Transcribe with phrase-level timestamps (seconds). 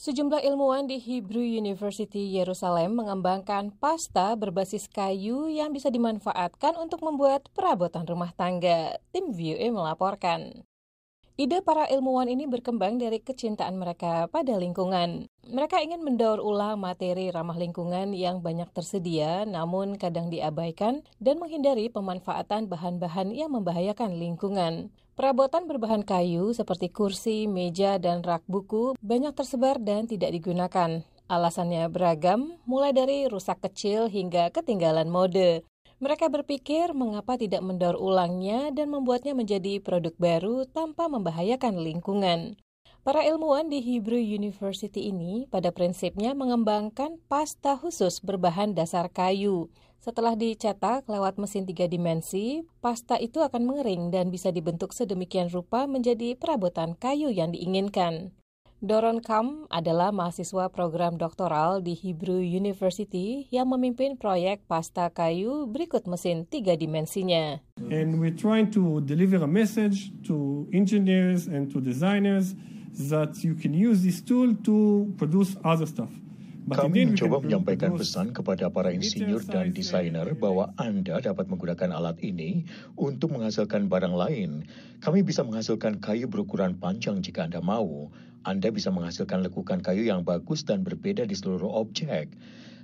[0.00, 7.52] Sejumlah ilmuwan di Hebrew University Yerusalem mengembangkan pasta berbasis kayu yang bisa dimanfaatkan untuk membuat
[7.52, 8.96] perabotan rumah tangga.
[9.12, 10.69] Tim VOA melaporkan.
[11.40, 15.24] Ide para ilmuwan ini berkembang dari kecintaan mereka pada lingkungan.
[15.48, 21.88] Mereka ingin mendaur ulang materi ramah lingkungan yang banyak tersedia namun kadang diabaikan dan menghindari
[21.88, 24.92] pemanfaatan bahan-bahan yang membahayakan lingkungan.
[25.16, 31.08] Perabotan berbahan kayu seperti kursi, meja, dan rak buku banyak tersebar dan tidak digunakan.
[31.24, 35.64] Alasannya beragam, mulai dari rusak kecil hingga ketinggalan mode.
[36.00, 42.56] Mereka berpikir mengapa tidak mendaur ulangnya dan membuatnya menjadi produk baru tanpa membahayakan lingkungan.
[43.04, 49.68] Para ilmuwan di Hebrew University ini pada prinsipnya mengembangkan pasta khusus berbahan dasar kayu.
[50.00, 55.84] Setelah dicetak lewat mesin tiga dimensi, pasta itu akan mengering dan bisa dibentuk sedemikian rupa
[55.84, 58.32] menjadi perabotan kayu yang diinginkan.
[58.80, 66.08] Doron Kam adalah mahasiswa program doktoral di Hebrew University yang memimpin proyek pasta kayu berikut
[66.08, 67.60] mesin tiga dimensinya.
[67.92, 72.56] And we're trying to deliver a message to engineers and to designers
[73.12, 76.08] that you can use this tool to produce other stuff.
[76.68, 82.68] Kami mencoba menyampaikan pesan kepada para insinyur dan desainer bahwa Anda dapat menggunakan alat ini
[83.00, 84.68] untuk menghasilkan barang lain.
[85.00, 88.12] Kami bisa menghasilkan kayu berukuran panjang jika Anda mau.
[88.44, 92.28] Anda bisa menghasilkan lekukan kayu yang bagus dan berbeda di seluruh objek.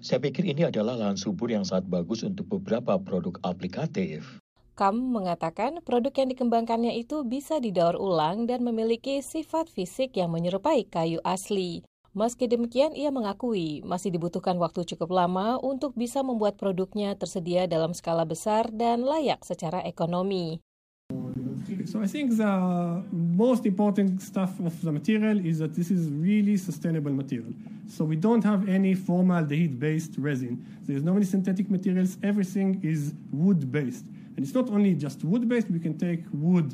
[0.01, 4.41] Saya pikir ini adalah lahan subur yang sangat bagus untuk beberapa produk aplikatif.
[4.77, 10.85] Kam mengatakan produk yang dikembangkannya itu bisa didaur ulang dan memiliki sifat fisik yang menyerupai
[10.85, 11.81] kayu asli.
[12.17, 17.93] Meski demikian, ia mengakui masih dibutuhkan waktu cukup lama untuk bisa membuat produknya tersedia dalam
[17.93, 20.65] skala besar dan layak secara ekonomi.
[21.85, 22.57] So I think the
[23.13, 27.53] most important stuff of the material is that this is really sustainable material.
[27.85, 30.65] So we don't have any formaldehyde-based resin.
[30.89, 32.17] There's no many synthetic materials.
[32.25, 34.09] Everything is wood-based.
[34.33, 35.69] And it's not only just wood-based.
[35.69, 36.73] We can take wood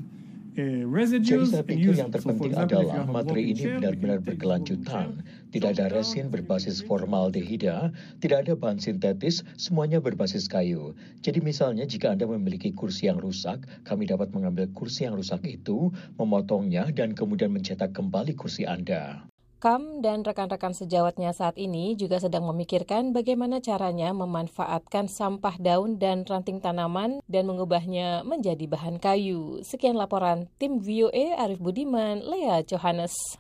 [0.53, 5.25] Jadi saya pikir yang terpenting adalah materi ini benar-benar berkelanjutan.
[5.49, 7.89] Tidak ada resin berbasis formaldehida,
[8.21, 10.93] tidak ada bahan sintetis, semuanya berbasis kayu.
[11.25, 15.89] Jadi misalnya jika Anda memiliki kursi yang rusak, kami dapat mengambil kursi yang rusak itu,
[16.21, 19.32] memotongnya, dan kemudian mencetak kembali kursi Anda.
[19.63, 26.27] Kam dan rekan-rekan sejawatnya saat ini juga sedang memikirkan bagaimana caranya memanfaatkan sampah daun dan
[26.27, 29.63] ranting tanaman dan mengubahnya menjadi bahan kayu.
[29.63, 33.39] Sekian laporan tim VOA Arif Budiman, Lea Johannes.